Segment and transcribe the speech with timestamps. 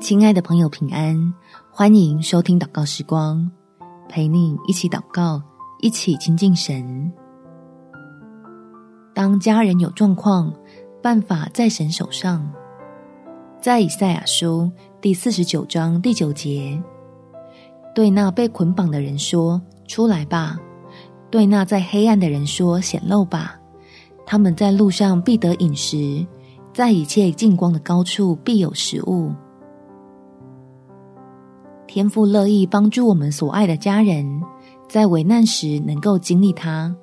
[0.00, 1.34] 亲爱的朋友，平安！
[1.70, 3.50] 欢迎收听祷告时光，
[4.08, 5.42] 陪你一起祷告，
[5.80, 7.12] 一起亲近神。
[9.14, 10.52] 当家人有状况，
[11.02, 12.50] 办法在神手上。
[13.60, 14.70] 在以赛亚书
[15.00, 16.82] 第四十九章第九节，
[17.94, 20.58] 对那被捆绑的人说：“出来吧！”
[21.30, 23.60] 对那在黑暗的人说：“显露吧！”
[24.26, 26.26] 他们在路上必得饮食，
[26.72, 29.32] 在一切净光的高处必有食物。
[31.92, 34.40] 天父乐意帮助我们所爱的家人，
[34.88, 36.94] 在危难时能够经历他，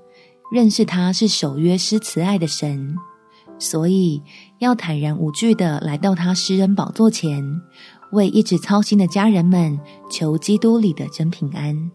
[0.50, 2.96] 认识他是守约施慈爱的神，
[3.60, 4.24] 所以
[4.60, 7.44] 要坦然无惧的来到他施恩宝座前，
[8.14, 9.78] 为一直操心的家人们
[10.10, 11.92] 求基督里的真平安。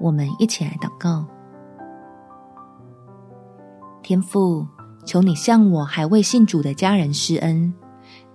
[0.00, 1.26] 我们一起来祷告：
[4.02, 4.66] 天父，
[5.04, 7.70] 求你向我还未信主的家人施恩。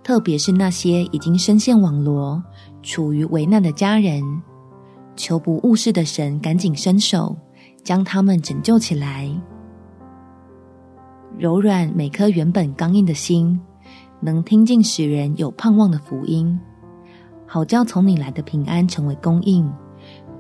[0.04, 2.44] 特别是那些已经深陷网罗、
[2.84, 4.22] 处于危难的家人，
[5.16, 7.36] 求不误事的神赶紧伸手，
[7.84, 9.28] 将他们拯救起来，
[11.40, 13.60] 柔软每颗原本刚硬的心，
[14.20, 16.60] 能听进使人有盼望的福音，
[17.48, 19.68] 好叫从你来的平安成为供应，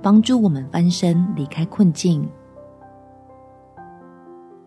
[0.01, 2.27] 帮助我们翻身离开困境。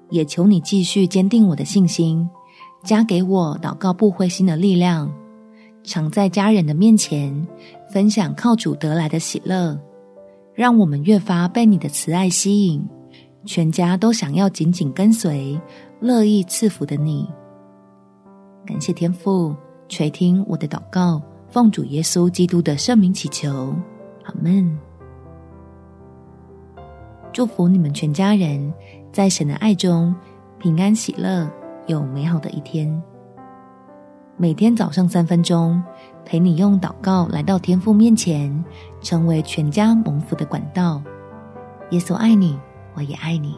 [0.08, 2.28] 也求你继续坚定我的信心。
[2.84, 5.12] 加给我祷告不灰心的力量，
[5.86, 7.46] 常在家人的面前
[7.88, 9.78] 分享靠主得来的喜乐，
[10.52, 12.84] 让我们越发被你的慈爱吸引，
[13.44, 15.58] 全家都想要紧紧跟随、
[16.00, 17.26] 乐意赐福的你。
[18.66, 19.54] 感谢天父
[19.88, 23.74] 垂听我的祷告，奉主耶稣基督的圣名祈求，
[24.24, 24.76] 阿门。
[27.32, 28.74] 祝福你们全家人
[29.12, 30.14] 在神的爱中
[30.58, 31.48] 平安喜乐。
[31.86, 33.00] 有美好的一天。
[34.38, 35.82] 每天早上三分钟，
[36.26, 38.62] 陪你用祷告来到天父面前，
[39.00, 41.00] 成为全家蒙福的管道。
[41.88, 42.58] 耶稣爱你，
[42.92, 43.56] 我也爱你。